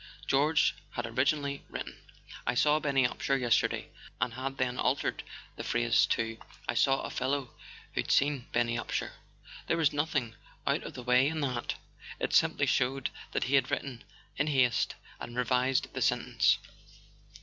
[0.25, 1.95] George had originally written:
[2.47, 5.21] "I saw Benny Upsher yesterday," and had then altered
[5.57, 7.51] the phrase to: "I saw a fellow
[7.93, 9.11] who'd seen Benny Upsher."
[9.67, 10.33] There was nothing
[10.65, 11.75] out of the way in that:
[12.19, 14.03] it simply showed that he had written
[14.37, 16.57] in haste and revised the sentence.